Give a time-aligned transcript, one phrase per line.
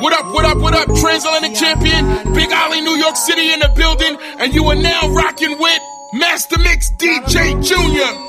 [0.00, 3.68] What up, what up, what up, transatlantic champion, Big Ollie, New York City in the
[3.74, 5.80] building, and you are now rocking with
[6.12, 8.28] Master Mix DJ Junior.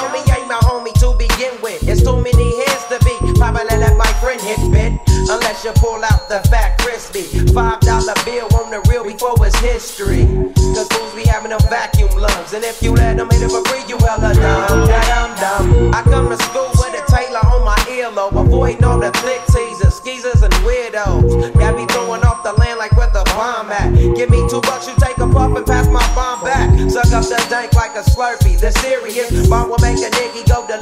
[2.11, 3.15] Too many hands to be.
[3.39, 4.91] Probably let my friend hit bit.
[5.31, 7.23] Unless you pull out the fat crispy.
[7.53, 10.27] Five dollar bill on the real before it's history.
[10.75, 12.53] Cause fools be having them vacuum lungs.
[12.53, 14.87] And if you let them hit it for free, you hella dumb.
[14.87, 15.93] Dumb, dumb.
[15.95, 18.35] I come to school with a Taylor on my earlobe.
[18.35, 21.53] Avoiding all the thick teasers, skeezers, and weirdos.
[21.53, 23.93] Got me throwing off the land like where the bomb at.
[24.17, 26.67] Give me two bucks, you take a puff and pass my bomb back.
[26.89, 28.59] Suck up the dank like a slurpee.
[28.59, 30.80] The serious bomb will make a nigga go Murphy.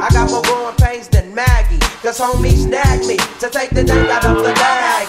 [0.00, 1.78] I got more growing pains than Maggie.
[2.02, 5.08] Cause homies snagged me to take the dank out of the bag.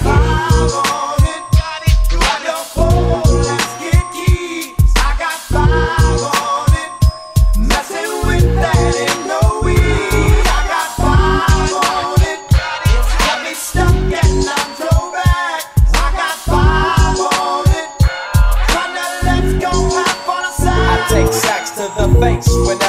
[20.92, 22.89] I take sacks to the face whenever I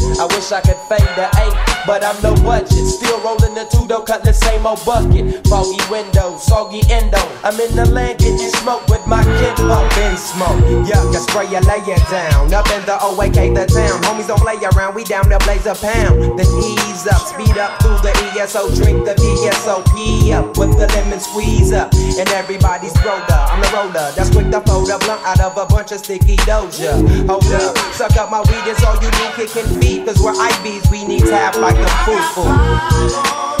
[0.19, 1.55] I wish I could fade the eight,
[1.85, 2.85] but I'm no budget.
[2.87, 5.45] Still rolling the two though, cut the same old bucket.
[5.47, 7.21] Foggy window, soggy endo.
[7.43, 9.87] I'm in the land you smoke with my kinfolk.
[9.95, 12.53] Been smoke, yuck, I spray you, lay down.
[12.53, 14.01] Up in the OAK, the town.
[14.03, 16.37] Homies don't play around, we down to blaze a pound.
[16.37, 21.19] Then ease up, speed up through the ESO, drink the VSOP up with the lemon
[21.19, 21.93] squeeze up.
[21.93, 24.11] And everybody's roller, I'm the roller.
[24.15, 26.93] That's quick to fold a blunt out of a bunch of sticky doja.
[27.27, 30.00] Hold up, suck up my weed, it's all you need, kicking feet.
[30.05, 33.60] Cause we're IBs, we need to have like a foo-foo.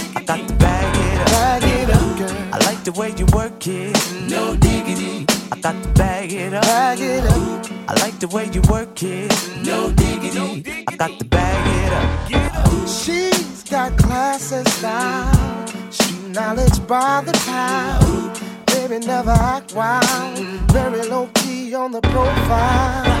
[0.15, 1.27] I got to bag it up.
[1.27, 2.53] Bag it up, girl.
[2.53, 3.95] I like the way you work it.
[4.29, 5.25] No diggity.
[5.51, 6.63] I got to bag it up.
[6.63, 7.89] Bag it up.
[7.89, 9.31] I like the way you work it.
[9.65, 10.83] No diggity.
[10.87, 12.87] I got to bag it up.
[12.87, 15.67] She's got class and style.
[15.91, 18.39] Street knowledge by the pound.
[18.67, 20.37] Baby, never act wild.
[20.71, 23.20] Very low key on the profile.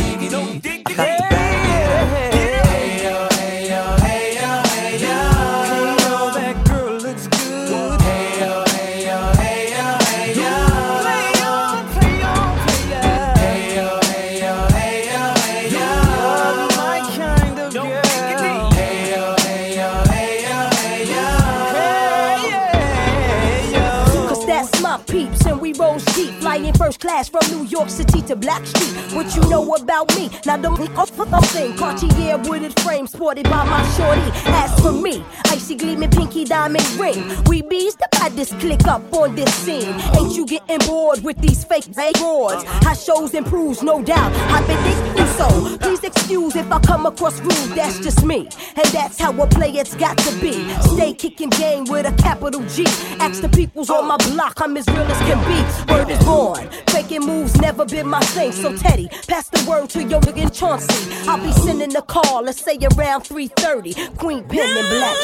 [26.91, 29.15] First class from New York City to Black Street.
[29.15, 30.29] What you know about me?
[30.45, 31.75] Now don't be off for thing.
[31.77, 34.21] Cartier wooded frame sported by my shorty.
[34.45, 37.23] As for me, icy gleaming pinky diamond ring.
[37.45, 39.93] We bees the baddest click up on this scene.
[40.17, 41.87] Ain't you getting bored with these fake
[42.17, 42.63] awards?
[42.85, 44.31] How shows improves, no doubt.
[44.51, 45.77] I've been thinking so.
[45.77, 47.75] Please excuse if I come across rude.
[47.75, 50.53] That's just me, and that's how a player's got to be.
[50.95, 52.85] Stay kicking game with a capital G.
[53.19, 55.93] Ask the peoples on my block, I'm as real as can be.
[55.93, 56.69] Word is born.
[56.87, 58.51] Faking moves never been my thing.
[58.51, 61.13] So Teddy, pass the word to your nigga Chauncey.
[61.27, 64.17] I'll be sending a call, let's say around 3:30.
[64.17, 65.17] Queen Pen and Black.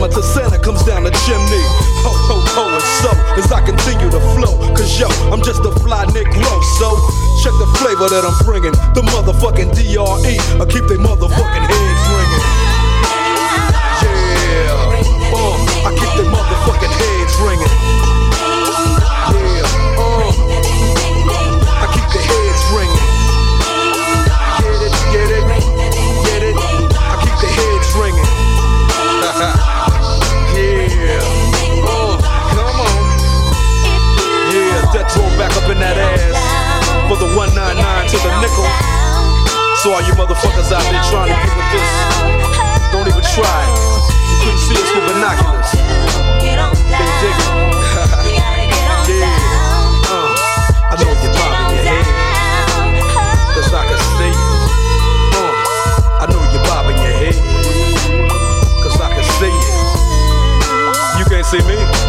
[0.00, 1.60] Mama to Santa comes down the chimney.
[2.00, 4.56] Ho, ho, ho, and so as I continue to flow.
[4.72, 6.88] Cause yo, I'm just a fly Nick Lowe, so
[7.44, 8.72] check the flavor that I'm bringing.
[8.96, 11.89] The motherfucking DRE, I keep they motherfucking head.
[39.80, 41.90] So all you motherfuckers out there trying to get with this,
[42.92, 43.60] don't even try.
[44.28, 45.70] You couldn't see us with binoculars.
[49.10, 49.26] Yeah.
[50.06, 50.30] Uh,
[50.90, 51.98] I know you're bobbing your
[53.72, 54.32] I can see.
[55.34, 55.52] Uh,
[56.20, 57.14] I know you're bobbing your
[59.00, 59.54] I can see.
[61.18, 61.99] You can't see me.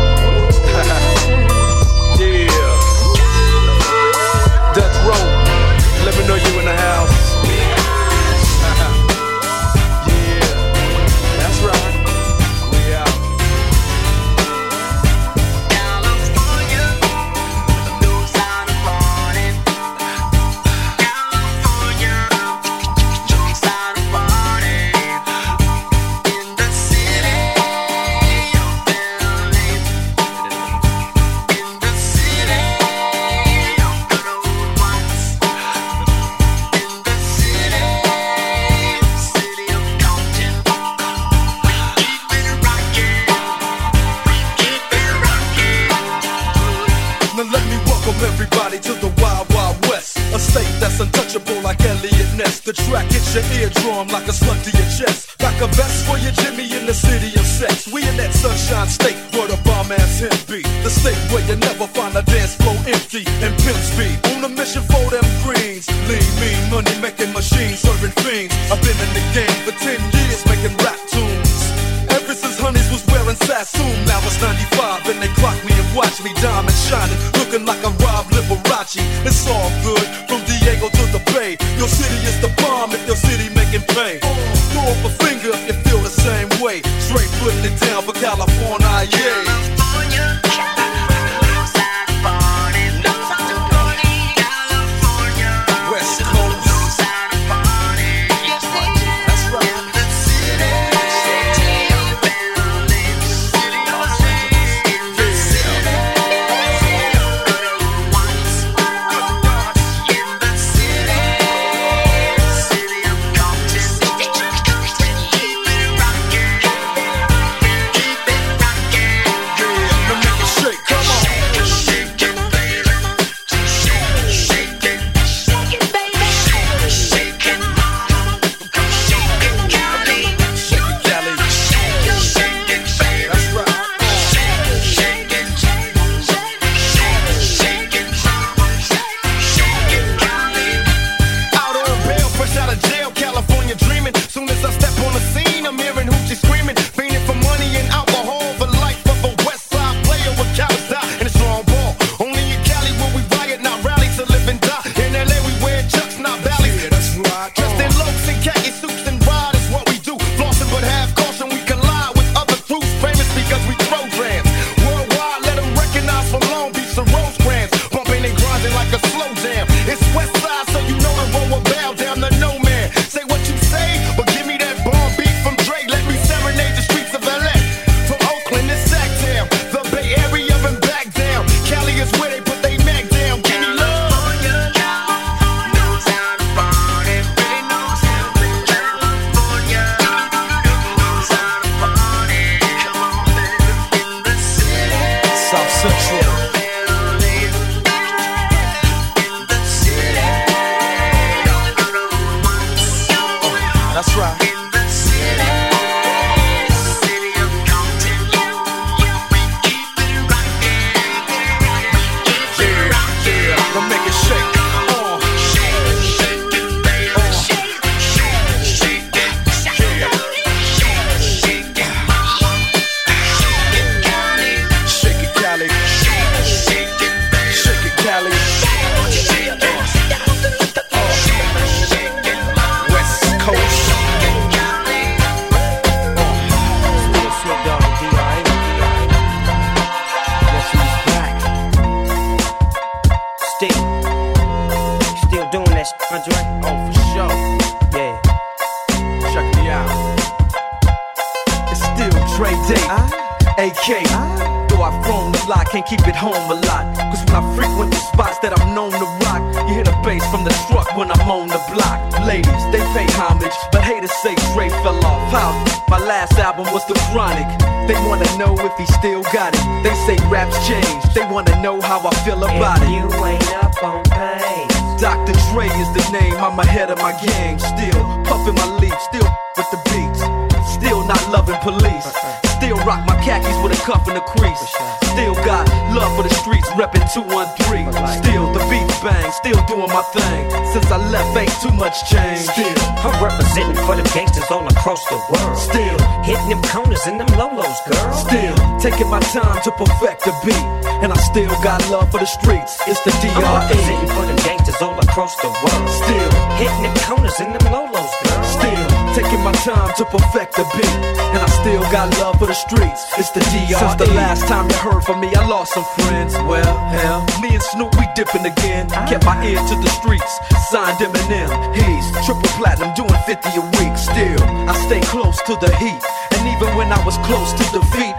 [302.21, 302.77] The streets.
[302.85, 305.89] It's the I'm representing for them gangsters all across the world.
[305.89, 306.29] Still.
[306.61, 308.43] hitting them corners and them lolos, girl.
[308.45, 310.97] Still taking my time to perfect the beat,
[311.33, 313.01] and I still got love for the streets.
[313.17, 313.73] It's the DR.
[313.73, 316.33] Since the last time you heard from me, I lost some friends.
[316.45, 318.85] Well, hell, me and Snoop we dipping again.
[318.93, 319.09] Ah.
[319.09, 320.31] Kept my ear to the streets,
[320.69, 321.49] signed Eminem.
[321.73, 323.97] He's triple platinum, doing 50 a week.
[323.97, 326.01] Still, I stay close to the heat.
[326.37, 328.10] And even when I was close to defeat,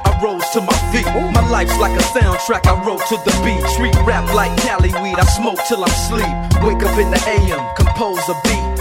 [1.53, 3.61] life's like a soundtrack, I wrote to the beat.
[3.77, 6.33] Treat rap like Cali weed, I smoke till I'm sleep.
[6.65, 8.81] Wake up in the AM, compose a beat.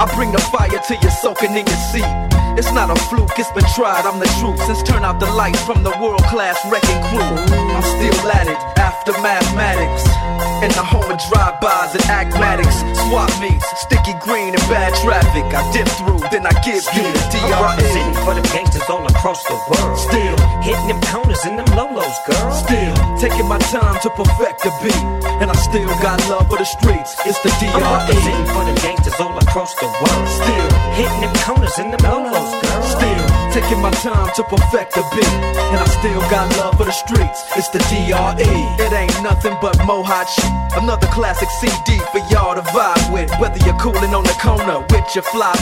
[0.00, 2.08] I bring the fire till you're soaking in your seat.
[2.56, 4.58] It's not a fluke, it's been tried, I'm the truth.
[4.64, 7.36] Since turn out the lights from the world class wrecking crew.
[7.52, 10.55] I'm still at it, after mathematics.
[10.64, 12.80] In the home of drive-bys and acmatics.
[13.06, 15.44] Swap meets, sticky green and bad traffic.
[15.52, 18.24] I dip through, then I give you the I'm DRE.
[18.24, 19.98] for the gangsters all across the world.
[20.00, 22.50] Still, hitting them corners and them lolos, girl.
[22.56, 25.04] still taking my time to perfect the beat.
[25.44, 27.14] And I still got love for the streets.
[27.28, 27.84] It's the I'm DRE.
[27.84, 30.28] representing for them gangsters all across the world.
[30.40, 32.82] Still, hitting them corners and them lolos, girl.
[32.96, 35.36] Still taking my time to perfect the beat,
[35.72, 37.44] and I still got love for the streets.
[37.56, 38.52] It's the DRE.
[38.84, 40.45] It ain't nothing but mohawk shit.
[40.76, 43.32] Another classic CD for y'all to vibe with.
[43.40, 45.56] Whether you're cooling on the corner with your fly,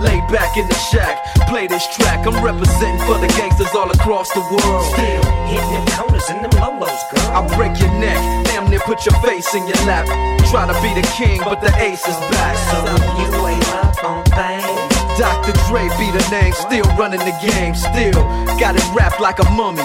[0.00, 2.26] lay back in the shack, play this track.
[2.26, 4.84] I'm representing for the gangsters all across the world.
[4.96, 7.28] Still hitting them corners and them lolos, girl.
[7.36, 8.16] I break your neck,
[8.46, 10.06] damn near put your face in your lap.
[10.48, 12.56] Try to be the king, but the ace is back.
[12.72, 12.78] So
[13.20, 14.94] you ain't up on things.
[15.18, 15.52] Dr.
[15.68, 18.24] Dre be the name, still running the game, still
[18.58, 19.84] got it wrapped like a mummy.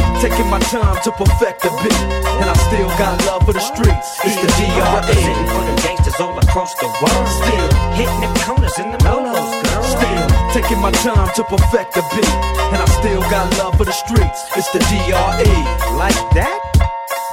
[0.21, 2.01] taking my time to perfect the beat,
[2.37, 4.21] and I still got love for the streets.
[4.21, 4.77] It's the DRE.
[4.77, 7.27] representing for them gangsters all across the world.
[7.41, 9.81] Still, hitting them corners and them lolos, girl.
[9.81, 12.35] still taking my time to perfect the beat,
[12.69, 14.45] and I still got love for the streets.
[14.55, 15.53] It's the DRE.
[15.97, 16.61] Like that?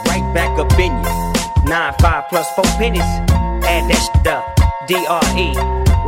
[0.08, 1.68] Right back up in you.
[1.68, 3.04] Nine, five plus four pennies.
[3.68, 4.48] Add that shit up.
[4.88, 5.52] DRE.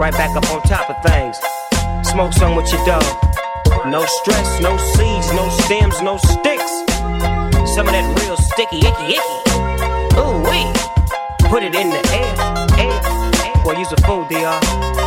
[0.01, 1.37] Right back up on top of things.
[2.09, 3.05] Smoke some with your dog.
[3.87, 6.71] No stress, no seeds, no stems, no sticks.
[7.75, 10.21] Some of that real sticky, icky, icky.
[10.21, 10.69] Ooh, wee.
[11.49, 12.35] Put it in the air,
[12.79, 13.01] air,
[13.57, 13.65] air.
[13.65, 15.00] Boy, use a fool, DR.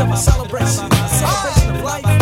[0.00, 2.15] of a celebration, a celebration of life,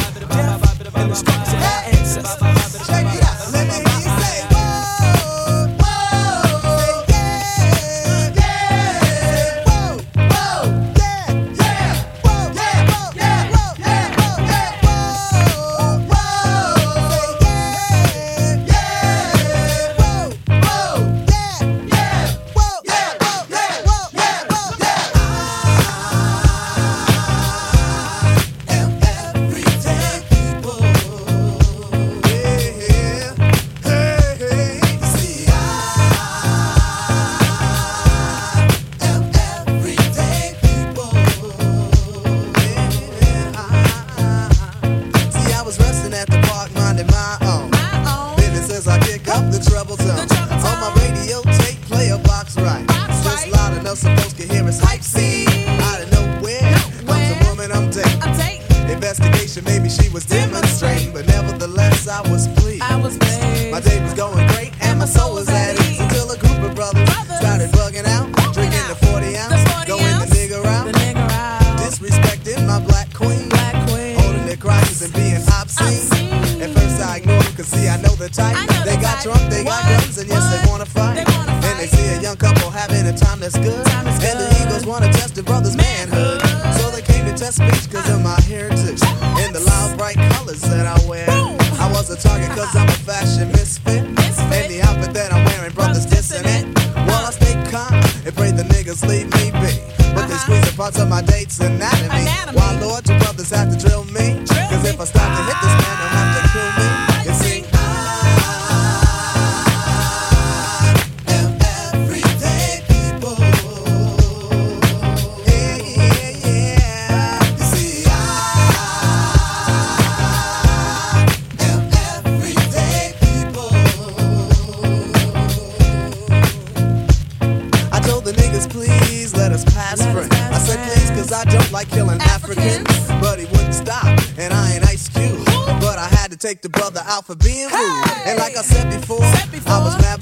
[138.26, 140.20] And like I said before, I was mad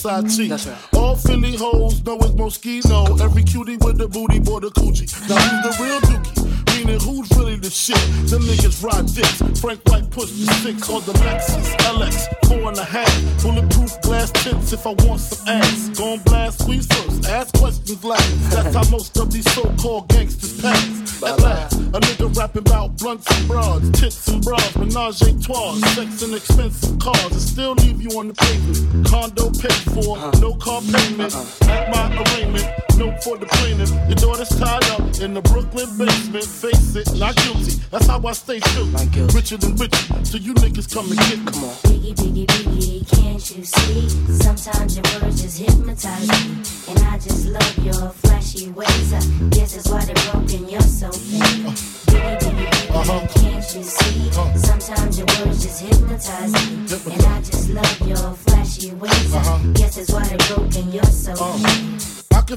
[0.00, 0.89] サーチ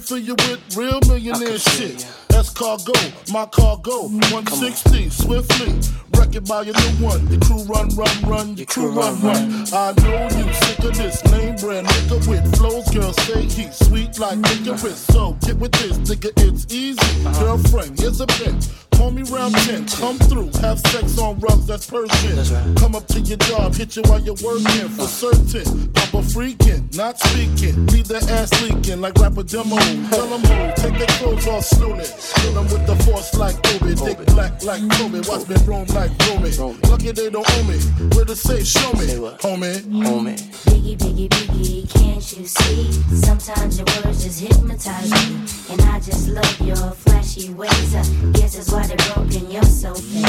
[0.03, 2.05] fill you with real millionaire shit.
[2.27, 2.93] That's cargo,
[3.31, 4.07] my cargo.
[4.09, 5.79] 160, swiftly.
[6.17, 7.25] Wreck it by your new one.
[7.31, 8.57] Your crew run, run, run.
[8.57, 9.65] Your crew run, run.
[9.73, 12.89] I know you sick of this name brand nigga with flows.
[12.91, 14.97] Girl, say he's sweet like licorice.
[14.97, 17.23] So get with this, nigga, it's easy.
[17.39, 18.92] Girlfriend, here's a bitch.
[18.95, 22.75] Call me round 10, come through, have sex on rugs, that's Persian.
[22.75, 25.91] Come up to your job, hit you while you're working for certain.
[25.93, 29.77] Papa freaking, not speaking, leave their ass leaking like rapper demo.
[30.09, 32.03] Tell them who, take their clothes off slowly.
[32.05, 36.11] Fill them with the force like Obi, dick black like Kobe, watch me roam like
[36.29, 36.51] Romy.
[36.89, 37.77] Lucky they don't owe me,
[38.15, 39.07] where to say, show me,
[39.41, 39.81] homie.
[40.03, 40.37] Homie.
[40.65, 42.91] Biggie, biggie, biggie, can't you see?
[43.15, 45.73] Sometimes your words just hypnotize me.
[45.73, 47.95] And I just love your flashy ways.
[47.95, 48.03] I
[48.33, 50.23] guess that's why broken, you're so fake.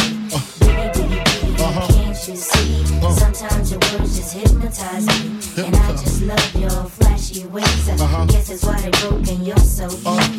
[0.60, 2.84] Biggie, biggie, biggie, can't you see?
[3.10, 5.64] Sometimes your words just hypnotize me.
[5.64, 7.88] And I just love your flashy ways.
[7.88, 10.30] I guess that's why they're broken, you're so fake.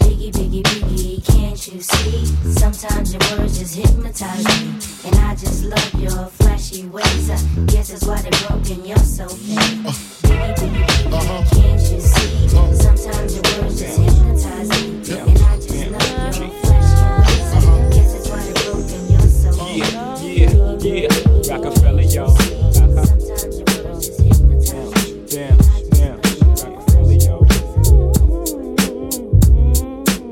[0.00, 2.22] Biggie, biggie, biggie, can't you see?
[2.24, 2.52] Uh-huh.
[2.52, 4.74] Sometimes your words just hypnotize me.
[5.06, 7.30] And I just love your flashy ways.
[7.30, 9.84] I guess that's why they're broken, you're so fake.
[10.22, 12.48] Biggie, biggie, biggie, can't you see?
[12.74, 15.20] Sometimes your words just hypnotize me.
[15.30, 15.49] And I
[20.82, 21.08] Yeah.
[21.46, 22.00] Rockefeller.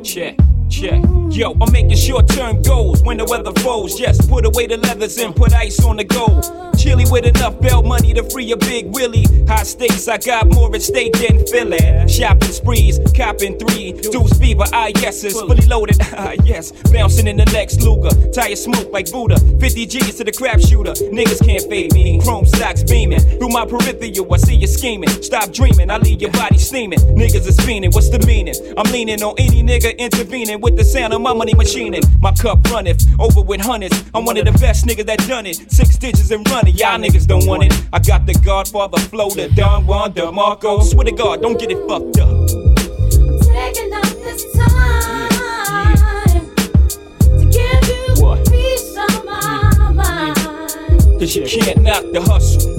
[0.03, 0.37] Check,
[0.71, 1.08] check.
[1.39, 4.01] Yo, I'm making short term goals when the weather falls.
[4.01, 6.45] Yes, put away the leathers and put ice on the gold.
[6.77, 9.25] Chilly with enough belt money to free a big Willie.
[9.47, 12.09] High stakes, I got more at stake than Philly.
[12.09, 13.93] Shopping sprees, copping three.
[13.93, 16.73] Deuce fever, ah yeses, fully loaded, ah yes.
[16.93, 19.39] Bouncing in the Lex Luger, tire smoke like Buddha.
[19.61, 22.21] 50 G's to the crap shooter, niggas can't fade me.
[22.21, 25.11] Chrome socks beaming, through my peripheral, I see you scheming.
[25.23, 27.01] Stop dreaming, I leave your body steaming.
[27.15, 28.55] Niggas is fiending, what's the meaning?
[28.77, 32.03] I'm leaning on any nigga intervening with the sound of my money machining.
[32.21, 34.05] My cup runneth over with hundreds.
[34.15, 35.71] I'm one of the best niggas that done it.
[35.71, 37.73] Six digits and running, y'all niggas don't want it.
[37.93, 40.83] I got the Godfather flow, the Don Juan DeMarco.
[40.83, 42.49] Swear to God, don't get it fucked up.
[43.43, 45.29] Taking up this time
[47.39, 48.05] to give you
[48.51, 49.69] peace of my.
[51.19, 52.75] Cause you can't knock the hustle.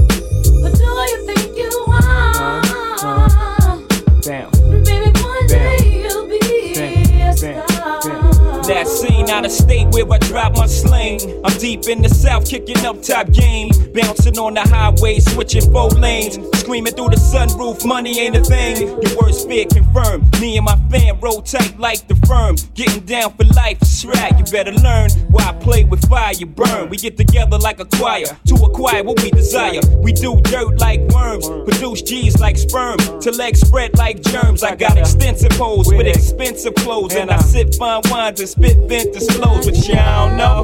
[0.62, 2.62] But do you think you are?
[3.01, 3.81] Uh-huh.
[4.21, 4.59] Damn.
[8.69, 11.20] That scene out of state where I drop my sling.
[11.46, 13.70] I'm deep in the south, kicking up top game.
[13.94, 16.38] Bouncing on the highway, switching four lanes.
[16.60, 18.88] Screaming through the sunroof, money ain't a thing.
[19.02, 20.26] Your worst fear confirmed.
[20.42, 22.56] Me and my fam roll tight like the firm.
[22.74, 24.38] Getting down for life, right.
[24.38, 26.89] You better learn why I play with fire, you burn.
[26.89, 29.82] We get together like a choir to acquire what we desire.
[29.98, 32.98] We do dirt like worms, produce G's like sperm.
[33.22, 34.63] To legs spread like germs.
[34.63, 39.18] I got extensive hoes with expensive clothes, and I sip fine wines and spit vintage
[39.27, 40.63] flows, but y'all don't know.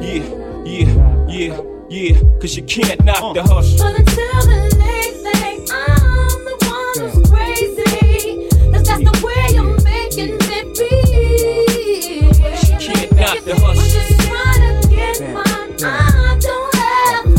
[0.00, 0.24] Yeah,
[0.64, 2.20] yeah, yeah, yeah.
[2.40, 3.48] Cause you can't knock the uh.
[3.48, 3.78] hustle.
[3.78, 8.48] But until the late thing, I'm the one who's crazy.
[8.72, 12.32] 'Cause that's the way you're making me feel.
[12.80, 13.80] Can't knock the hustle.
[13.80, 15.44] I'm just trying to get mine.
[15.84, 17.38] I don't have the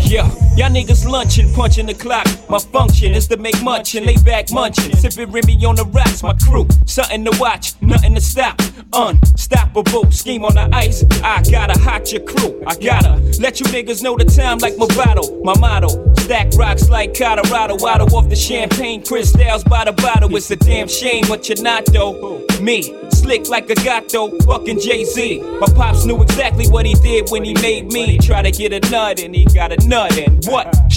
[0.00, 2.26] Yeah, y'all niggas lunching, punching the clock.
[2.48, 4.96] My function is to make munch and lay back munching.
[4.96, 6.66] Sipping Remy on the rocks, my crew.
[6.86, 8.60] Something to watch, nothing to stop.
[8.94, 11.04] Unstoppable, scheme on the ice.
[11.22, 12.62] I gotta hot your crew.
[12.66, 15.40] I gotta let you niggas know the time like my bottle.
[15.44, 17.76] My motto, stack rocks like Colorado.
[17.78, 20.34] Waddle off the champagne crystals by the bottle.
[20.34, 22.44] It's a damn shame, but you're not though.
[22.60, 25.40] Me, slick like a gato, fucking Jay Z.
[25.60, 28.18] My pops knew exactly what he did when he made me.
[28.18, 30.72] Try to get a nut and he got a nut and what?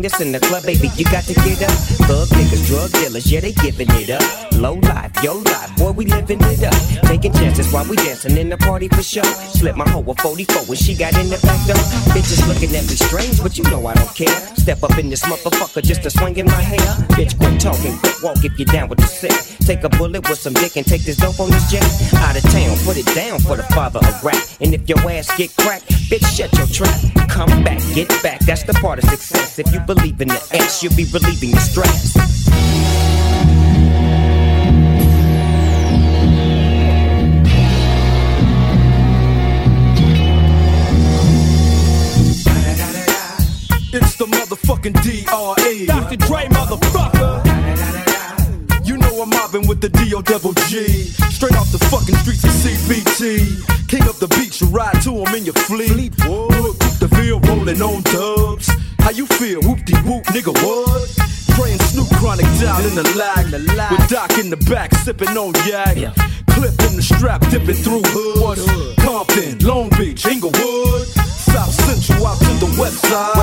[0.00, 1.70] This in the club, baby, you got to get up.
[2.06, 4.22] Thug niggas, drug dealers, yeah, they giving it up.
[4.52, 6.74] Low life, yo life, boy, we living it up.
[7.08, 9.22] Taking chances while we dancing in the party for show.
[9.56, 11.80] Slip my hoe a 44 when she got in the back door.
[12.12, 14.36] Bitches looking at me strange, but you know I don't care.
[14.56, 16.90] Step up in this motherfucker just to swing in my hair.
[17.16, 19.34] Bitch, quit talking, quit walk if you down with the sick.
[19.66, 21.84] Take a bullet with some dick and take this dope on this jet.
[22.16, 24.42] Out of town, put it down for the father of rap.
[24.60, 27.28] And if your ass get cracked, bitch, shut your trap.
[27.28, 29.58] Come back, get back, that's the part of success.
[29.58, 33.29] If you believe in the X, you'll be relieving the stress.
[50.22, 50.86] Double G.
[51.30, 53.88] Straight off the fucking streets of CPT.
[53.88, 56.12] King up the beach, you ride to him in your fleet.
[56.26, 58.70] Look, the field rolling on dubs.
[59.00, 59.60] How you feel?
[59.62, 61.08] Whoop de whoop, nigga, what?
[61.56, 63.46] Praying Snoop Chronic down in the lag.
[63.46, 65.96] The lag with Doc in the back, sipping on yak.
[66.50, 68.64] Clip in the strap, dipping through hoods.
[69.02, 71.08] Compton, Long Beach, Inglewood.
[71.50, 73.34] South Central out to the west side.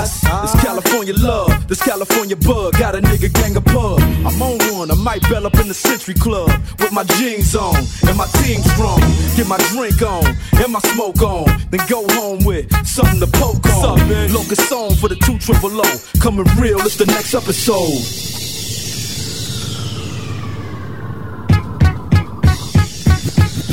[0.44, 2.78] This California love, this California bug.
[2.78, 4.00] Got a nigga gang of pub.
[4.00, 6.50] I'm on one, I might bell up in the Century Club.
[6.80, 7.76] With my jeans on
[8.08, 9.02] and my team strong.
[9.36, 10.26] Get my drink on
[10.62, 11.46] and my smoke on.
[11.72, 13.98] Then go home with something to poke on.
[14.32, 15.90] Locust song for the two triple O.
[16.22, 17.98] Coming real, it's the next episode.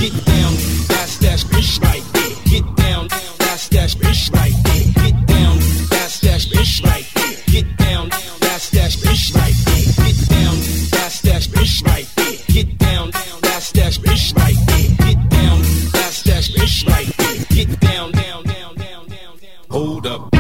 [0.01, 0.53] Get down,
[0.89, 2.37] that's that bitch right there.
[2.51, 4.93] Get down, that's that bitch right there.
[5.05, 5.59] Get down,
[5.91, 7.37] that's that bitch right there.
[7.47, 8.09] Get down,
[8.41, 9.44] that's that bitch right there.
[11.25, 12.37] That bitch right there.
[12.49, 13.11] Get down,
[13.41, 14.91] that's that bitch right there.
[15.07, 15.59] Get down,
[15.93, 17.45] that's that bitch right there.
[17.49, 19.65] Get down, down, down, down, down, down.
[19.71, 20.34] Hold up.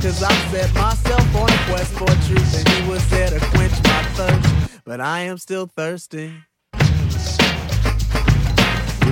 [0.00, 3.72] Cause I set myself on a quest for truth, and he was there to quench
[3.84, 4.82] my thirst.
[4.82, 6.32] But I am still thirsty.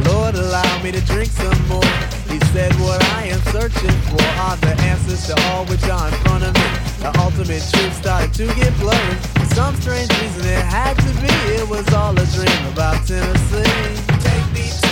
[0.08, 1.84] Lord, allow me to drink some more.
[2.32, 6.14] He said, What I am searching for are the answers to all which are in
[6.24, 6.68] front of me.
[7.00, 9.14] The ultimate truth started to get blurry.
[9.36, 11.28] For some strange reason, it had to be.
[11.60, 13.92] It was all a dream about Tennessee.
[14.24, 14.87] Take me to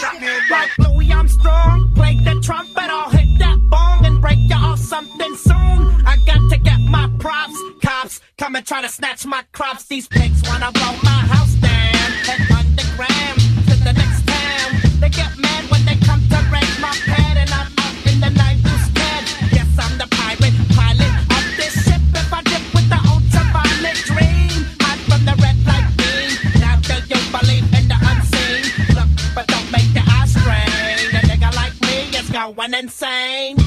[0.00, 1.92] shot me like Louis Armstrong.
[1.94, 6.06] Play the trumpet, I'll hit that bong and break you off something soon.
[6.06, 7.58] I got to get my props.
[7.82, 9.84] Cops come and try to snatch my crops.
[9.84, 12.10] These pigs wanna blow my house down.
[12.24, 13.39] Head underground.
[32.60, 33.59] Going insane.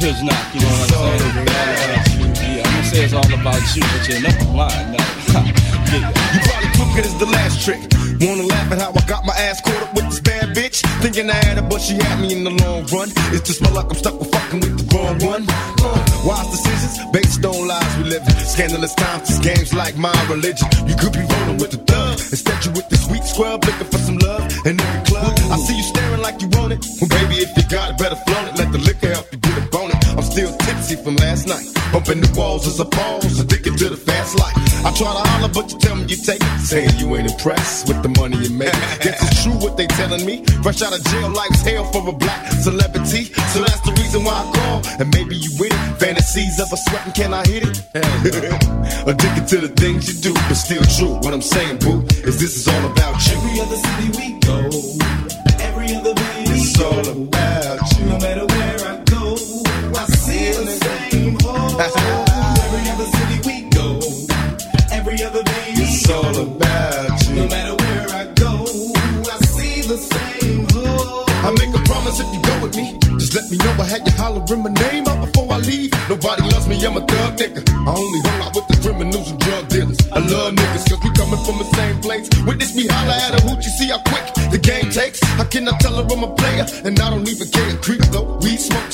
[0.00, 2.56] With my boy Piznock, you know what I'm saying?
[2.56, 4.98] Yeah, I'ma say it's all about you, but you're never lying, no.
[5.92, 6.08] yeah.
[6.32, 7.80] You probably took it as the last trick.
[8.20, 10.84] Wanna laugh at how I got my ass caught up with this bad bitch?
[11.00, 13.08] Thinking I had her, but she had me in the long run.
[13.32, 15.44] It's just my luck, I'm stuck with fucking with the wrong one.
[15.48, 18.34] Uh, wise decisions based on lies we live in.
[18.44, 20.68] Scandalous times, this game's like my religion.
[20.86, 22.20] You could be rolling with the thug.
[22.20, 25.32] Instead, you with the sweet scrub looking for some love in every club.
[25.50, 26.84] I see you staring like you want it.
[27.00, 28.54] Well, baby, if you got it, better flaunt it.
[28.60, 29.39] Let the liquor help you
[30.30, 31.66] still tipsy from last night.
[31.92, 34.54] Bumping the walls as a pause, addicted to the fast life.
[34.86, 36.58] I try to holler, but you tell me you take it.
[36.60, 38.72] Saying you ain't impressed with the money you make.
[39.02, 40.44] Guess it's true what they telling me.
[40.62, 43.24] Fresh out of jail, life's hell for a black celebrity.
[43.52, 44.78] So that's the reason why I call.
[45.00, 45.82] And maybe you with it.
[45.98, 47.76] Fantasies of a sweating, can I hit it?
[49.10, 51.14] Addicted to the things you do, but still true.
[51.26, 53.34] What I'm saying, boo, is this is all about you.
[53.34, 54.58] Every other city we go,
[55.58, 58.04] every other baby, It's all about you.
[58.06, 58.49] no matter
[61.80, 63.98] every other city we go,
[64.92, 67.36] every other baby, It's all about you.
[67.36, 68.68] no matter where I go,
[69.24, 71.24] I see the same hole.
[71.40, 72.98] I make a promise if you go with me.
[73.16, 75.90] Just let me know I had you hollering my name out before I leave.
[76.08, 77.64] Nobody loves me, I'm a thug nigga.
[77.88, 79.98] I only hung out with the criminals and drug dealers.
[80.12, 82.28] I love niggas cause we coming from the same place.
[82.44, 85.22] Witness me holler at a hoochie, see how quick the game takes.
[85.40, 86.66] I tell her I'm a player?
[86.84, 87.76] And I don't even care.
[87.78, 88.89] Creep though, weed smokes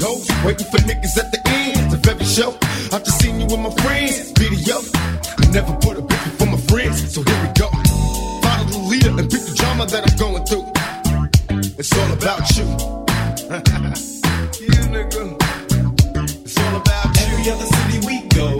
[0.00, 0.28] hoes.
[0.44, 2.56] Waiting for niggas at the end of every show.
[2.92, 4.32] I just seen you with my friends.
[4.32, 4.76] Video.
[5.38, 7.68] I never put a bitch before my friends, so here we go.
[8.42, 10.66] Follow the leader and beat the drama that I'm going through.
[11.78, 12.66] It's all about you.
[14.60, 15.24] you nigga.
[16.44, 17.26] It's all about you.
[17.26, 18.58] Every other city we go,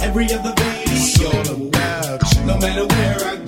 [0.00, 2.40] every other baby, It's all about you.
[2.46, 3.41] no matter where I go,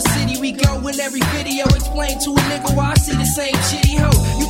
[0.00, 3.54] City we go in every video explain to a nigga why I see the same
[3.54, 4.38] shitty hoe.
[4.40, 4.47] You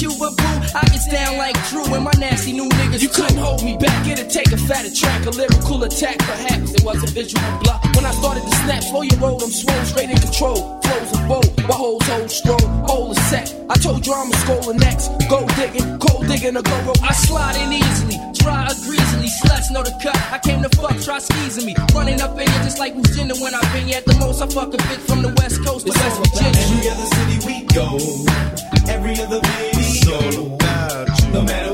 [0.00, 2.52] think it's all about you, but boo, I get down like Drew and my nasty
[2.52, 3.02] new niggas.
[3.02, 4.06] You couldn't hold me back.
[4.06, 6.18] It'd take a fatter track, a lyrical attack.
[6.18, 7.82] Perhaps it was a visual block.
[7.94, 10.80] When I started to snap, oh, slow your roll, I'm swole, straight in control.
[10.80, 13.54] Flows are bold, my hoes hold stroll, whole is set.
[13.68, 15.10] I told you I'm a skull next.
[15.28, 16.96] Go digging, cold digging, a go roll.
[17.02, 19.28] I slide in easily, dry or greasily.
[19.42, 20.16] Sluts know the cut.
[20.32, 21.74] I came to fuck, try skeezing me.
[21.94, 23.98] Running up in here just like Virginia when I've been here.
[23.98, 26.60] At the most, I fuck a bitch from the West Coast to West Virginia.
[26.60, 27.98] Every other city we go,
[28.90, 31.32] every other baby, It's all uh, about you.
[31.32, 31.69] no matter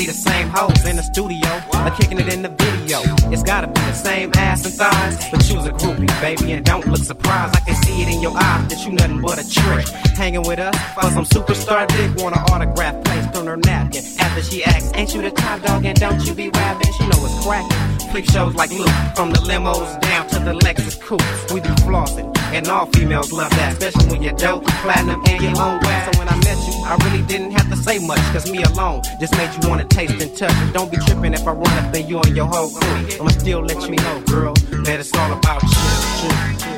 [0.00, 1.48] see the same hoes in the studio.
[1.72, 3.00] They're kicking it in the video.
[3.32, 5.30] It's gotta be the same ass and thighs.
[5.30, 7.56] But you's a groupie, baby, and don't look surprised.
[7.56, 9.88] I can see it in your eyes that you nothing but a trick.
[10.16, 12.22] Hanging with us for some superstar dick.
[12.22, 14.04] Want an autograph placed on her napkin.
[14.18, 16.92] After she asks, Ain't you the top dog and don't you be rapping?
[16.94, 17.90] She know it's cracking.
[18.10, 21.22] Freak shows like Luke, from the limos down to the Lexus coupe.
[21.52, 25.50] We be flossing, and all females love that, especially when you're dope, platinum, and your
[25.60, 26.12] own wax.
[26.12, 29.02] So when I met you, I really didn't have to say much, cause me alone
[29.20, 30.52] just made you wanna taste and touch.
[30.52, 33.06] And Don't be tripping if I run up in you and your whole crew.
[33.20, 36.69] I'ma still let you know, girl, that it's all about you.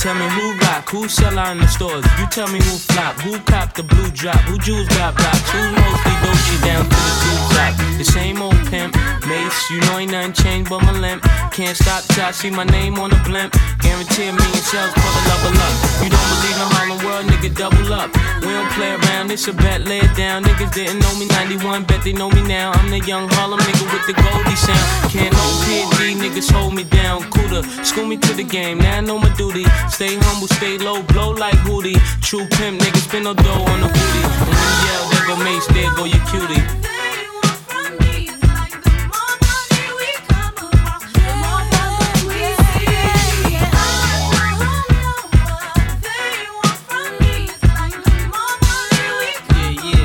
[0.00, 0.59] Tell me who
[0.90, 2.04] who sell out in the stores?
[2.18, 3.14] You tell me who flop?
[3.20, 4.40] Who cop the blue drop?
[4.50, 5.50] Who jewels got blocks?
[5.50, 7.72] Who mostly Dolce down to the two top?
[8.00, 8.96] The same old pimp,
[9.28, 9.70] Mase.
[9.70, 11.22] You know ain't nothing changed but my limp.
[11.52, 13.54] Can't stop till I see my name on the blimp.
[13.78, 15.74] Guarantee a million shells for the level up.
[16.02, 18.10] You don't believe in Harlem World, nigga, double up.
[18.42, 20.44] We don't play around, it's a bet, lay it down.
[20.44, 22.72] Niggas didn't know me 91, bet they know me now.
[22.72, 25.12] I'm the young Harlem nigga with the Goldie sound.
[25.12, 27.22] Can't no PD, niggas hold me down.
[27.30, 29.64] Cooler, school me to the game, now I know my duty.
[29.88, 31.98] Stay humble, stay low, blow like Hootie.
[32.22, 34.22] True pimp, niggas spin no dough on the booty.
[34.46, 36.62] When you yell, there go Mase, there go your cutie.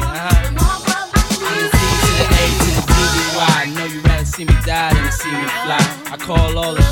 [0.07, 0.45] Uh-huh.
[4.26, 5.78] See me die see me fly.
[6.11, 6.85] I call all the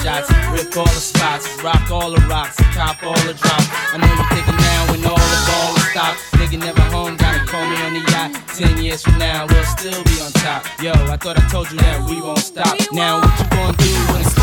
[0.64, 3.68] shots, all the spots, rock all the rocks, cop all the drops.
[3.93, 6.20] I know you're thinking now when all the ball is stopped.
[6.34, 8.32] Nigga never home, gotta call me on the yacht.
[8.55, 10.66] Ten years from now, we'll still be on top.
[10.82, 12.78] Yo, I thought I told you that we won't stop.
[12.91, 14.43] Now what you gonna do when it's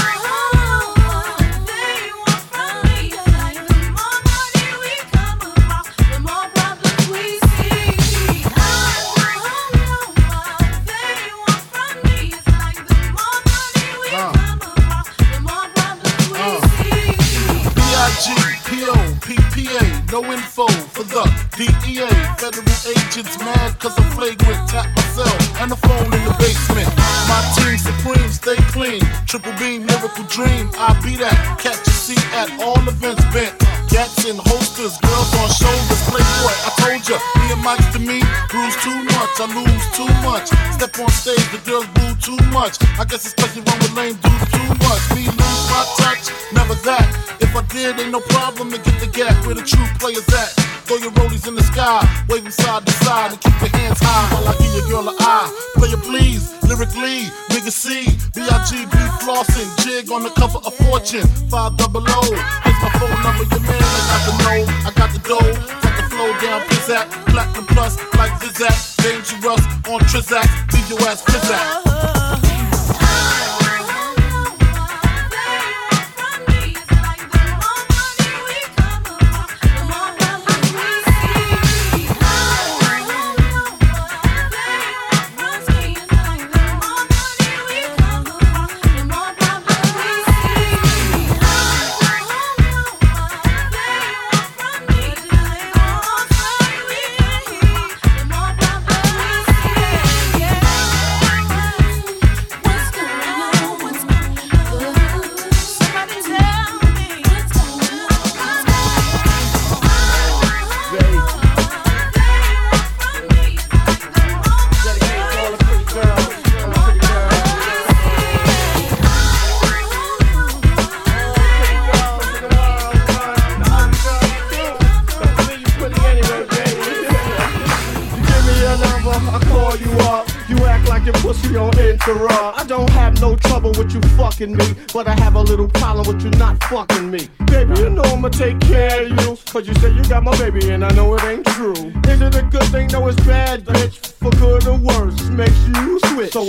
[21.61, 22.09] DEA.
[22.41, 24.65] Federal agents mad cause I'm flagrant.
[24.65, 26.89] Tap myself and the phone in the basement.
[27.29, 29.01] My team supreme, stay clean.
[29.29, 30.73] Triple beam, miracle dream.
[30.81, 31.37] I be that.
[31.61, 33.53] Catch a seat at all events bent.
[33.93, 36.01] Gats in holsters, girls on shoulders.
[36.09, 38.25] Playboy, I told ya, me and Mike's to me.
[38.49, 40.49] Bruise too much, I lose too much.
[40.73, 42.81] Step on stage, the girls boo too much.
[42.97, 45.03] I guess it's cause you run with lame dudes too much.
[45.13, 45.29] Me
[45.71, 47.07] my touch, never that.
[47.39, 50.51] If I did, ain't no problem to get the gap where the true players at.
[50.85, 53.99] Throw your rollies in the sky, wave 'em side to side, and keep your hands
[54.01, 55.47] high while I give your girl an eye.
[55.75, 57.87] Play it please, lyrically, nigga C,
[58.35, 62.21] B-I-G-B flossing, jig on the cover of Fortune, 5 double O.
[62.65, 65.51] Here's my phone number, your man, I got the know, I got the dough,
[65.83, 71.21] got the flow down, pizzat, platinum plus, like Zizak, dangerous on Trizak, leave your ass
[71.23, 72.20] pizzat.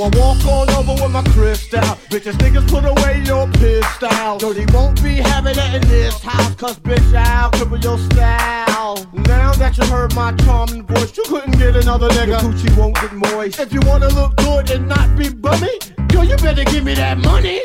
[0.03, 1.79] I walk on over with my crystal.
[2.11, 4.37] Bitches, niggas put away your pistol.
[4.39, 8.97] Dirty won't be having it in this house, cause bitch, I'll cripple your style.
[9.13, 12.27] Now that you heard my charming voice, you couldn't get another nigga.
[12.27, 13.61] Your coochie won't get moist.
[13.61, 15.79] If you wanna look good and not be bummy,
[16.13, 17.61] yo, you better give me that money.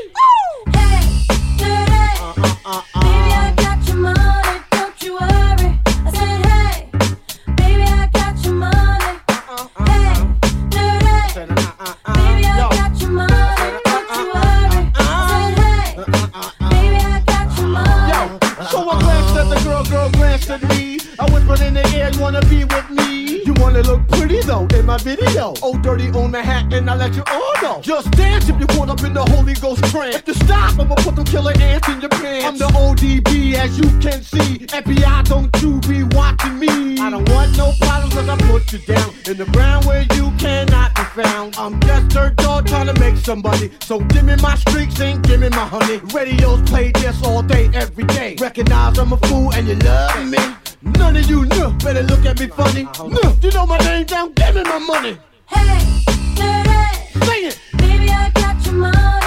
[25.61, 27.81] old dirty on the hat, and I let you all know.
[27.81, 30.21] Just dance if you caught up in the Holy Ghost trance.
[30.21, 32.45] Just stop, I'ma put them killer ants in your pants.
[32.45, 34.65] I'm the ODB, as you can see.
[34.67, 36.99] FBI, don't you be watching me.
[36.99, 40.31] I don't want no problems, cause I put you down in the ground where you
[40.37, 41.55] cannot be found.
[41.57, 43.71] I'm just dirt dog trying to make somebody.
[43.81, 45.97] So give me my streaks and give me my honey.
[46.13, 48.35] Radios play this all day, every day.
[48.39, 50.39] Recognize I'm a fool and you love me.
[50.81, 52.83] None of you know, better look at me funny.
[52.85, 53.07] Uh-huh.
[53.07, 55.17] No, you know my name down, give me my money.
[55.49, 56.03] Hey,
[56.35, 57.55] dirty.
[57.77, 59.26] Baby, I got your money.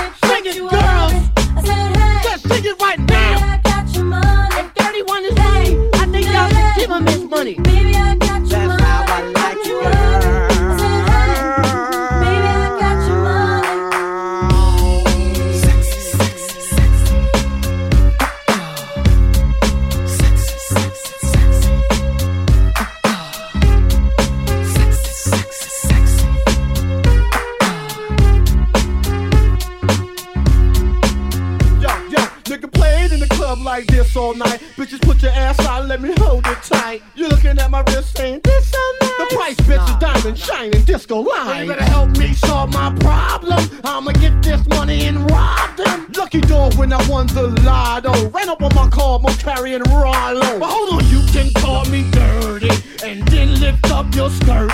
[34.20, 34.60] all night.
[34.76, 37.02] Bitches, put your ass out, let me hold it tight.
[37.14, 39.18] You're looking at my wrist saying, This so nice.
[39.18, 41.46] The price, bitch, nah, is diamond, shining disco light.
[41.46, 43.64] Well, you better help me solve my problem.
[43.84, 46.06] I'ma get this money and rob them.
[46.16, 48.28] Lucky dog when I won the lotto.
[48.28, 50.58] Ran up on my car, I'm carrying Rollo.
[50.58, 52.70] But hold on, you can call me dirty.
[53.02, 54.70] And then lift up your skirt.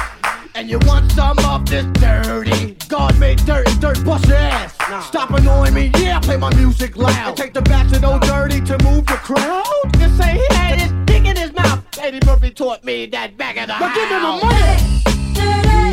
[0.57, 2.77] And you want some of this dirty.
[2.89, 4.76] God made dirt and dirt bust your ass.
[4.89, 5.01] Nah.
[5.01, 7.11] Stop annoying me, yeah, play my music loud.
[7.29, 9.65] And take the bastard old dirty to move the crowd.
[9.99, 11.83] Just say he had his dick in his mouth.
[11.99, 13.97] Eddie Murphy taught me that back of the But house.
[13.97, 15.86] give him the money.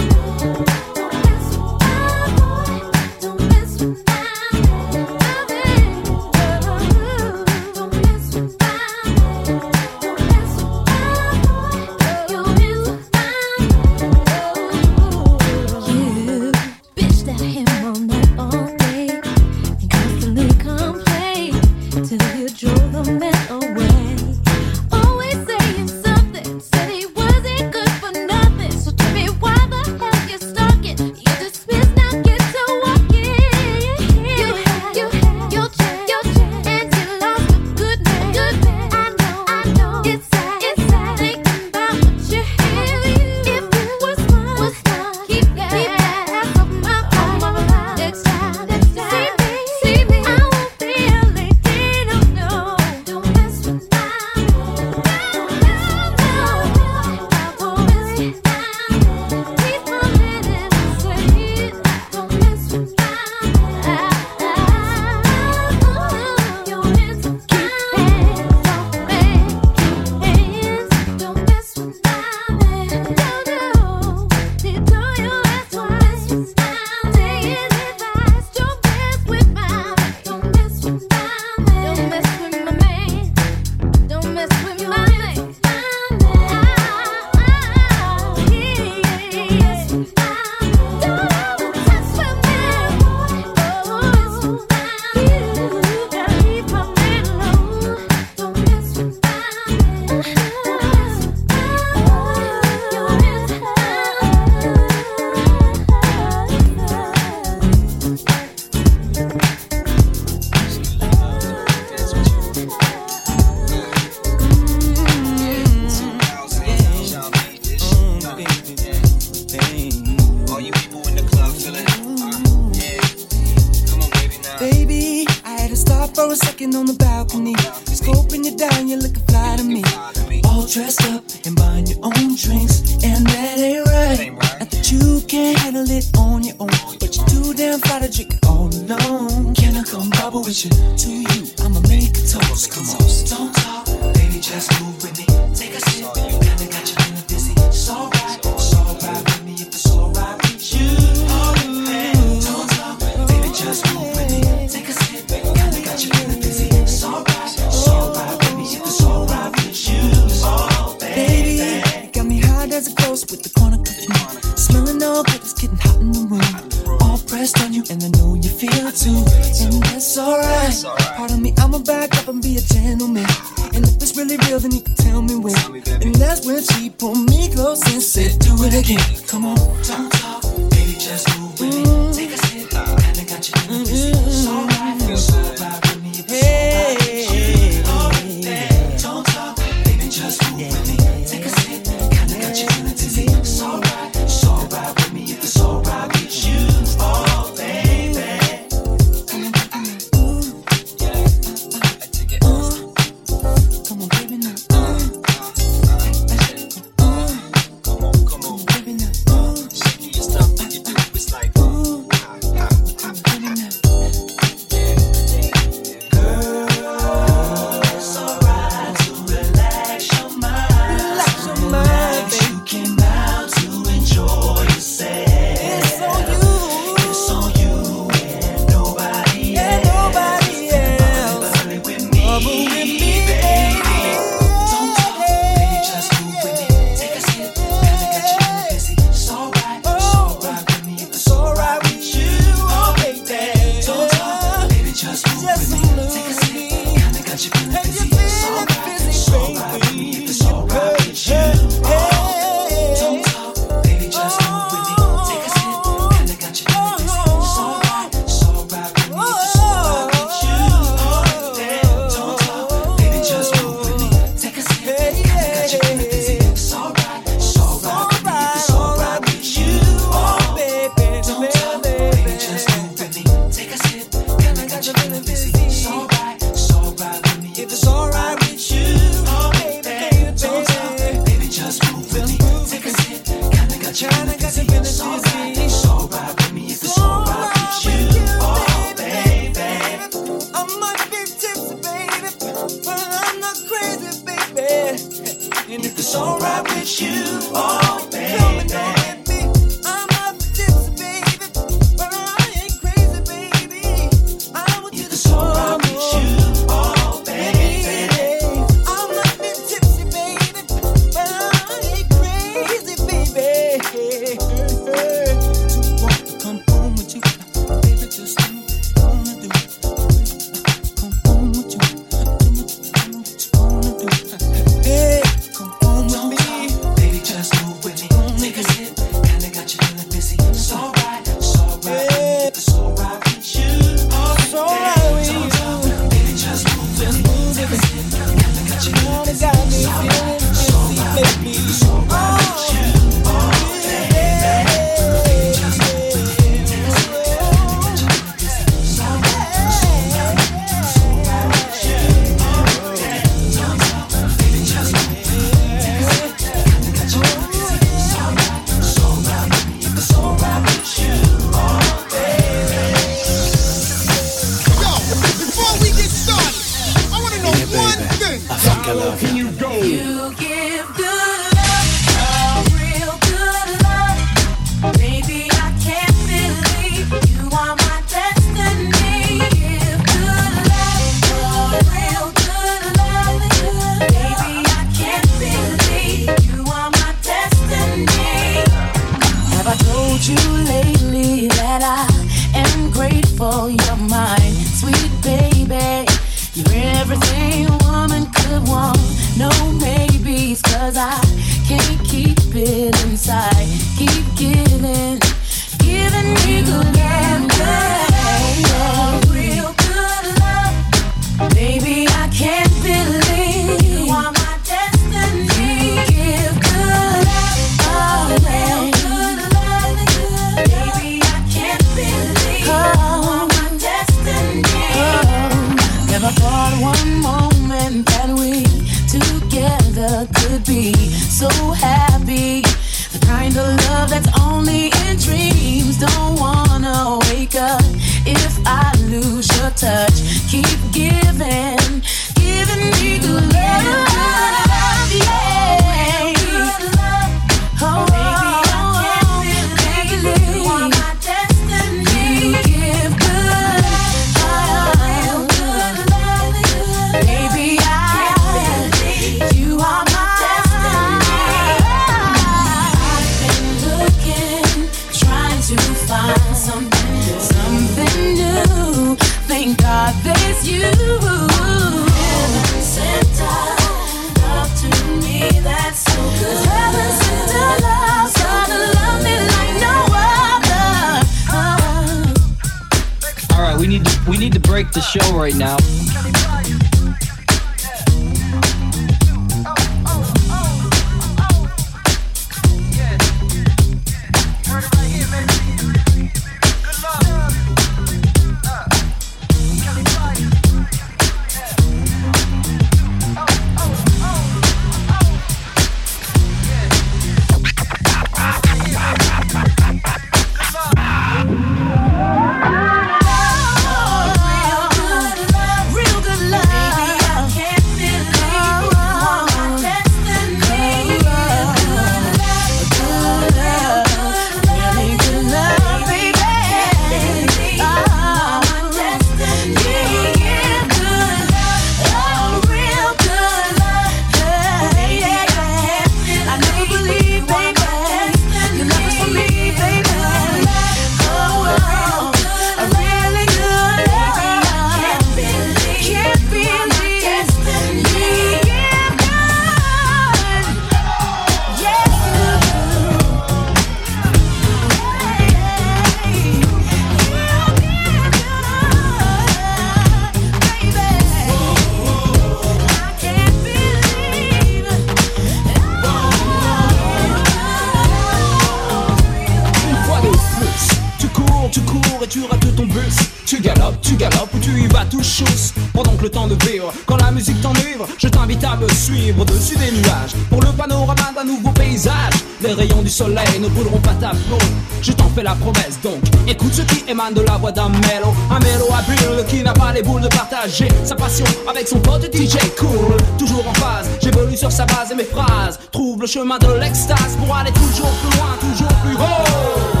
[575.93, 579.41] Pendant que le temps de vivre, quand la musique t'enivre, je t'invite à me suivre
[579.41, 580.31] au-dessus des nuages.
[580.49, 584.57] Pour le panorama d'un nouveau paysage, les rayons du soleil ne brûleront pas ta peau.
[584.99, 588.33] Je t'en fais la promesse donc, écoute ce qui émane de la voix d'un mélo.
[588.49, 592.35] Un mélo habile qui n'a pas les boules de partager sa passion avec son pote
[592.35, 593.15] DJ cool.
[593.37, 595.77] Toujours en phase, j'évolue sur sa base et mes phrases.
[595.91, 600.00] Trouve le chemin de l'extase pour aller toujours plus loin, toujours plus haut.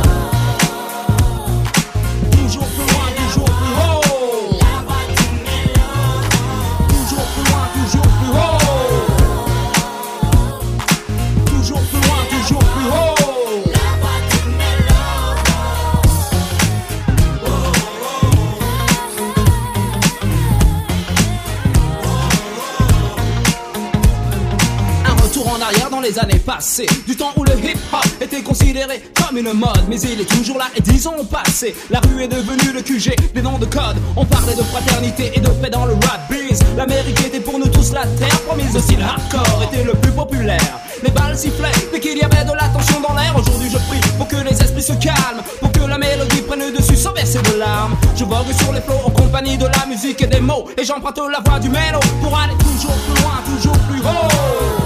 [26.19, 26.87] Années passées.
[27.07, 30.65] Du temps où le hip-hop était considéré comme une mode Mais il est toujours là
[30.75, 31.75] et dix ans ont passé.
[31.89, 33.97] La rue est devenue le QG des noms de code.
[34.15, 36.59] On parlait de fraternité et de paix dans le rap biz.
[36.75, 40.79] L'Amérique était pour nous tous la terre promise Aussi le hardcore était le plus populaire.
[41.03, 43.33] Les balles sifflaient dès qu'il y avait de la tension dans l'air.
[43.37, 46.71] Aujourd'hui je prie pour que les esprits se calment Pour que la mélodie prenne le
[46.77, 47.95] dessus sans verser de larmes.
[48.15, 51.19] Je vogue sur les flots en compagnie de la musique et des mots Et j'emprunte
[51.31, 54.80] la voix du mélo Pour aller toujours plus loin, toujours plus haut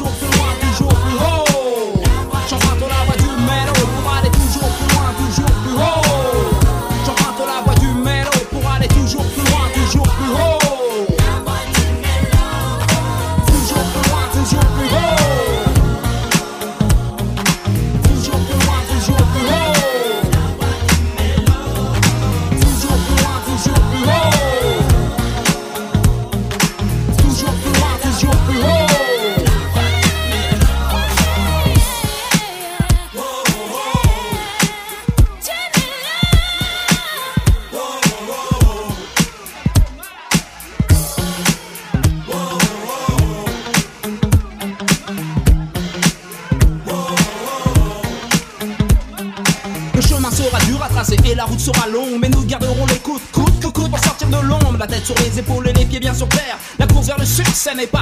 [0.00, 0.39] 추억
[57.60, 57.99] ce n'est pas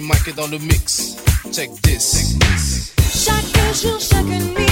[0.00, 1.16] Mike est dans le mix.
[1.52, 2.12] Check this.
[2.12, 2.92] Check this.
[3.24, 4.67] Chaque jour, chaque nuit.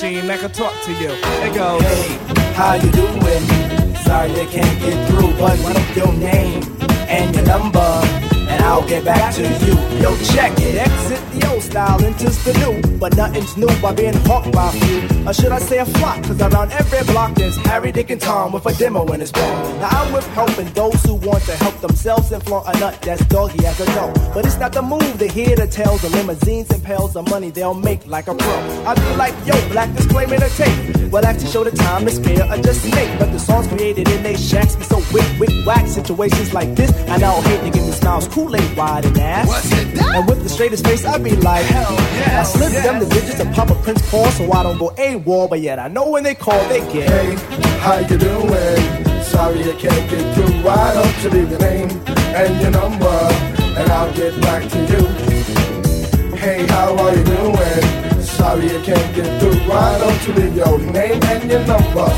[0.00, 1.10] Machine that can talk to you.
[1.42, 3.42] It goes, Hey, how you doing?
[4.06, 6.62] Sorry I can't get through, but what up your name
[7.08, 7.90] and your number,
[8.48, 9.74] and I'll get back to you.
[10.00, 10.76] Yo, check it.
[10.76, 11.17] Exit
[11.78, 15.00] style, enters the new, but nothing's new by being hawked by few.
[15.28, 16.24] Or should I say a flock?
[16.24, 19.56] Cause around every block there's Harry, Dick, and Tom with a demo in his ball.
[19.82, 23.24] Now I'm with helping those who want to help themselves and flaunt a nut that's
[23.26, 24.14] doggy as a dog.
[24.34, 27.50] But it's not the move to hear the tales of limousines and pails of money
[27.50, 28.56] they'll make like a pro.
[28.84, 30.97] I be like, yo, black disclaimer to tape.
[31.10, 33.18] Well, I have to show the time to spare or just to make.
[33.18, 35.86] But the songs created in they shacks be so wick, wick, whack.
[35.86, 39.72] Situations like this, I now hate to give me smiles, Kool-Aid wide and ass.
[39.72, 42.40] And with the straightest face, I be like, hell yeah.
[42.40, 45.48] I slip them the digits and pop a Prince Paul so I don't go AWOL.
[45.48, 47.08] But yet I know when they call, they get.
[47.08, 47.34] Hey,
[47.80, 49.22] how you doing?
[49.22, 50.62] Sorry I can't get through.
[50.62, 51.90] Why don't you leave your name
[52.36, 53.06] and your number,
[53.78, 56.36] and I'll get back to you.
[56.36, 57.57] Hey, how are you doing?
[58.48, 59.60] Sorry I can't get through.
[59.68, 62.08] Why don't you leave your name and your number,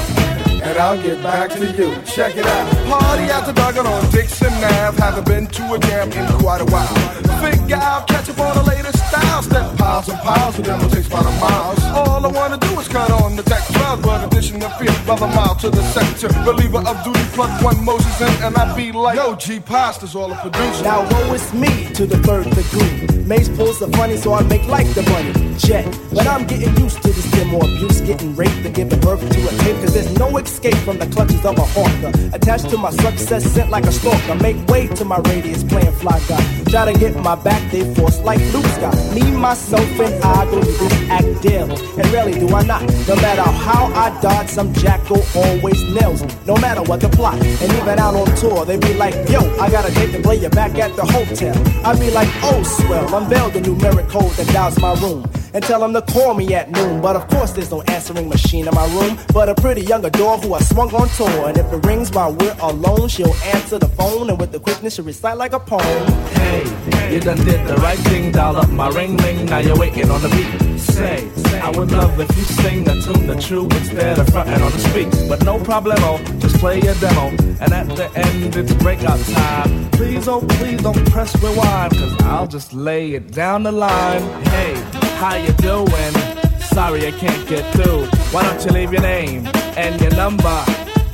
[0.62, 2.00] and and I'll get back to you.
[2.04, 2.79] Check it out.
[2.90, 5.00] Party the Duggan on Dixon Ave.
[5.00, 6.92] Haven't been to a jam in quite a while.
[7.38, 9.42] Figure out, catch up on the latest style.
[9.42, 11.74] Step piles and piles of them, it takes about a mile.
[11.94, 15.28] All I wanna do is cut on the deck 12, but addition of fear, brother
[15.28, 16.28] mile to the sector.
[16.44, 20.28] Reliever of duty, plug one Moses in, and I be like, yo, G Pasta's all
[20.28, 20.82] the producer.
[20.82, 23.06] Now woe is me to the third degree.
[23.24, 25.32] Mase pulls the funny, so I make like the money.
[25.56, 29.40] Jet, but I'm getting used to this demo abuse, getting raped and giving birth to
[29.48, 29.76] a tape.
[29.80, 32.10] Cause there's no escape from the clutches of a hawker.
[32.34, 34.34] Attached to my success, sent like a stalker.
[34.36, 36.42] Make way to my radius, playing fly guy.
[36.64, 38.94] Try to get my back, they force like Luke's got.
[39.14, 41.76] Me, myself, and I go this act daily.
[41.98, 42.82] And rarely do I not.
[43.06, 46.30] No matter how I dodge, some jackal always nails me.
[46.46, 47.34] No matter what the plot.
[47.34, 50.36] And even out on tour, they be like, yo, I got a date to play
[50.36, 51.54] you back at the hotel.
[51.84, 55.28] I be like, oh, swell, unveil the numeric code that dials my room.
[55.52, 57.00] And tell them to call me at noon.
[57.00, 59.18] But of course, there's no answering machine in my room.
[59.34, 61.48] But a pretty young adore who I swung on tour.
[61.48, 64.30] And if it rings while we're alone, she'll answer the phone.
[64.30, 66.12] And with the quickness, she'll recite like a poem.
[66.38, 69.46] Hey, you done did the right thing, dial up my ring ring.
[69.46, 70.80] Now you're waiting on the beat.
[70.80, 71.28] Say,
[71.60, 74.78] I would love if you sing the tune the true instead of fronting on the
[74.78, 75.22] speaks.
[75.28, 77.28] But no problemo, oh, just play your demo.
[77.60, 79.90] And at the end, it's breakout time.
[79.90, 84.22] Please, oh, please don't press rewind, cause I'll just lay it down the line.
[84.44, 84.74] Hey,
[85.20, 86.14] how you doing?
[86.60, 88.06] Sorry I can't get through.
[88.32, 90.64] Why don't you leave your name and your number,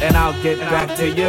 [0.01, 1.29] and I'll get back to you.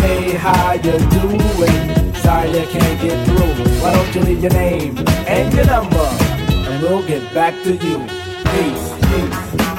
[0.00, 2.14] Hey, how you doing?
[2.14, 3.64] Sorry I can't get through.
[3.82, 7.98] Why don't you leave your name and your number, and we'll get back to you.
[8.44, 9.77] Peace, peace.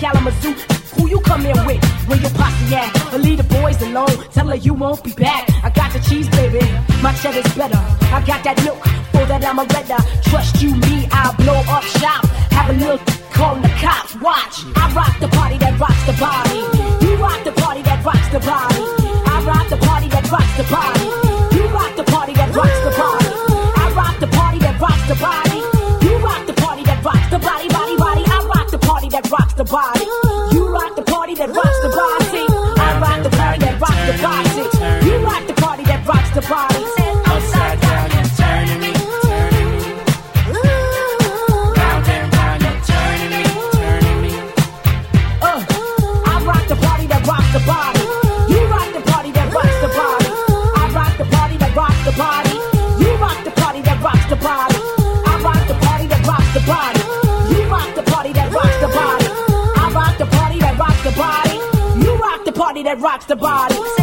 [0.00, 0.54] Kalamazoo.
[0.96, 1.84] Who you come in with?
[2.08, 2.90] Where your posse at?
[3.10, 4.16] But leave the boys alone.
[4.32, 5.44] Tell her you won't be back.
[5.62, 6.64] I got the cheese, baby.
[7.02, 7.76] My cheddar's better.
[8.16, 8.82] I got that milk.
[9.12, 10.02] For that I'm a redder.
[10.24, 12.24] Trust you, me, I'll blow up shop.
[12.56, 12.98] Have a little
[13.36, 14.16] call the cops.
[14.16, 14.64] Watch.
[14.74, 16.60] I rock the party that rocks the body.
[17.04, 18.80] You rock the party that rocks the body.
[19.32, 20.89] I rock the party that rocks the body.
[29.70, 30.19] body.
[62.90, 63.99] that rocks the body.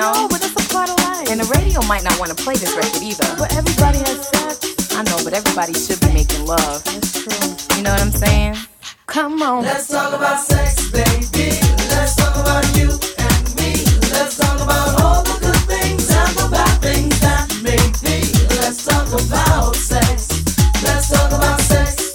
[0.00, 0.26] know?
[0.28, 0.60] But that's a.
[1.30, 3.28] And the radio might not want to play this record either.
[3.36, 4.96] But everybody has sex.
[4.96, 6.82] I know, but everybody should be making love.
[6.84, 7.76] That's true.
[7.76, 8.56] You know what I'm saying?
[9.06, 9.62] Come on.
[9.62, 11.60] Let's talk about sex, baby.
[11.92, 12.88] Let's talk about you
[13.20, 13.84] and me.
[14.10, 18.32] Let's talk about all the good things and the bad things that may be.
[18.58, 20.34] Let's talk about sex.
[20.82, 22.10] Let's talk about sex.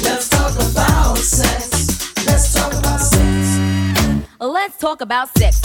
[0.00, 2.24] Let's talk about sex.
[2.24, 4.24] Let's talk about sex.
[4.40, 5.63] Let's talk about sex.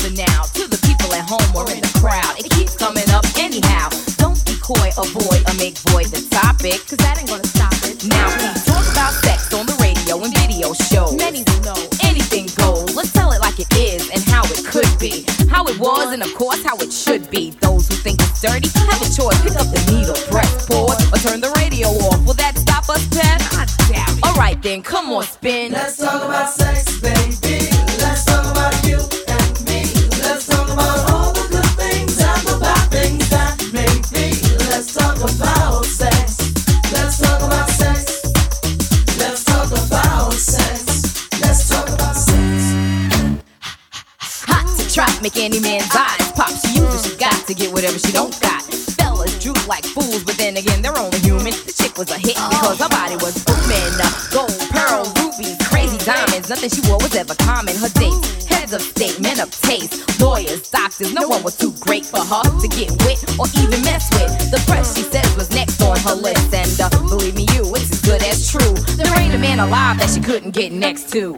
[70.60, 71.38] get next to.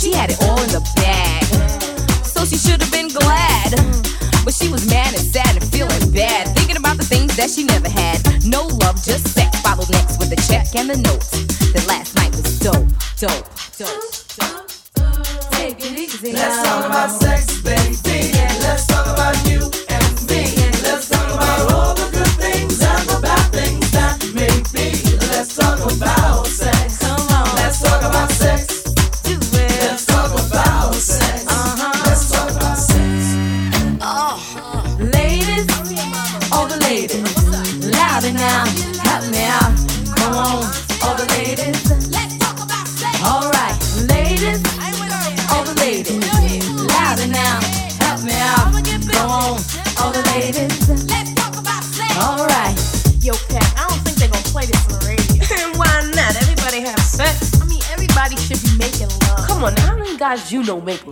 [0.00, 1.44] She had it all in the bag,
[2.24, 3.76] so she should have been glad.
[4.42, 7.64] But she was mad and sad and feeling bad, thinking about the things that she
[7.64, 8.16] never had.
[8.46, 9.60] No love, just sex.
[9.60, 11.37] Followed next with a check and the notes.
[60.68, 61.07] Know make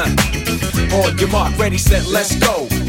[0.00, 0.06] Uh.
[0.94, 2.87] On your mark, ready, set, let's go.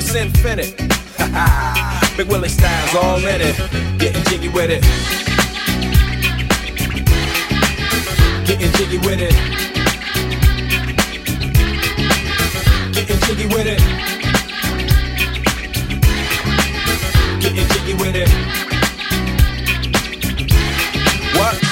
[0.00, 0.76] is infinite.
[2.16, 3.56] Big Willie styles all in it.
[3.98, 4.82] Getting jiggy with it.
[8.46, 9.34] Getting jiggy with it.
[12.94, 13.80] Getting jiggy with it.
[17.40, 18.69] Getting jiggy with it.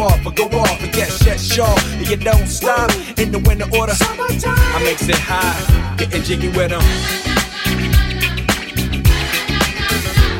[0.00, 1.66] off, or go off and get shit sure.
[1.98, 3.94] And you don't stop in the winter order.
[3.98, 6.82] I makes it high, getting jiggy with them.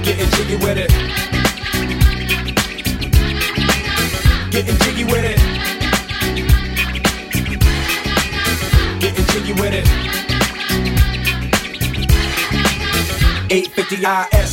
[0.03, 0.91] Getting jiggy with it.
[4.51, 5.39] Getting jiggy with it.
[9.01, 9.89] Getting jiggy with it.
[13.53, 13.97] 850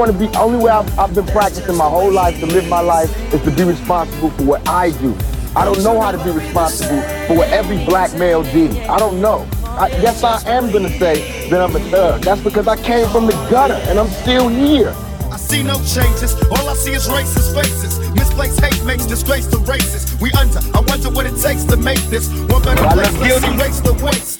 [0.00, 2.80] Want to be, only way I've, I've been practicing my whole life to live my
[2.80, 5.14] life is to be responsible for what I do.
[5.54, 8.74] I don't know how to be responsible for what every black male did.
[8.86, 9.46] I don't know.
[9.64, 12.22] I, yes, I am going to say that I'm a thug.
[12.22, 14.94] That's because I came from the gutter and I'm still here.
[15.30, 16.32] I see no changes.
[16.44, 17.98] All I see is racist faces.
[18.14, 20.18] Misplaced hate makes disgrace to races.
[20.18, 20.60] We under.
[20.74, 23.18] I wonder what it takes to make this one better place.
[23.20, 24.39] let's erase the wasted.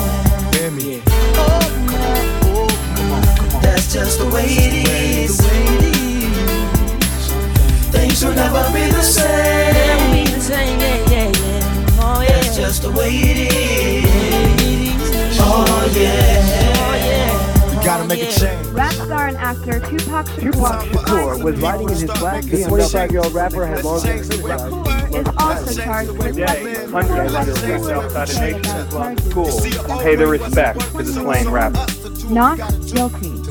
[3.91, 5.35] That's just the way it is.
[7.91, 10.37] Things will never be the same.
[12.25, 15.37] That's just the way it is.
[15.41, 16.31] Oh yeah.
[17.75, 18.65] You gotta make a change.
[18.67, 23.11] Rap star and actor Tupac Shakur, Tupac Shakur was riding in his black The 25
[23.11, 28.39] year old rapper had long is also charged with Today, hundreds of streets outside of
[28.39, 31.85] Nation Islam school pay their respects to the slain rapper.
[32.33, 32.57] not
[32.87, 33.50] guilty.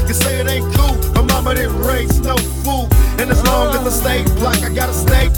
[0.11, 0.97] You say it ain't cool.
[1.13, 2.89] My mama didn't raise no fool.
[3.17, 5.31] And as long as I stay black, I gotta stay.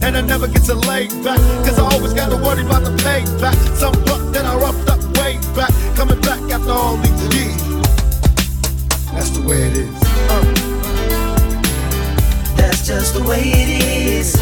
[0.00, 1.36] And I never get to lay back.
[1.66, 3.54] Cause I always gotta worry about the payback.
[3.76, 5.70] Some buck that I roughed up way back.
[5.94, 7.60] Coming back after all these years.
[9.12, 9.94] That's the way it is.
[10.32, 10.44] Uh.
[12.56, 14.36] That's just the way it is.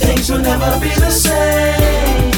[0.00, 2.32] Things will never be the same.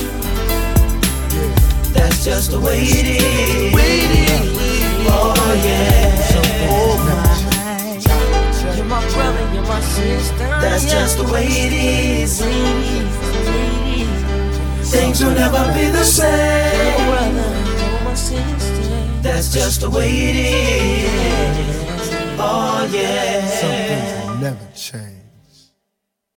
[1.92, 4.77] That's just the way it is.
[5.06, 5.34] Oh
[5.64, 5.96] yeah.
[8.76, 10.36] You're my brother, you're my sister.
[10.38, 12.40] That's just the way it is.
[14.90, 17.36] Things will never be the same.
[19.22, 21.08] That's just the way it is.
[22.38, 23.46] Oh yeah.
[23.46, 25.17] Some things will never change.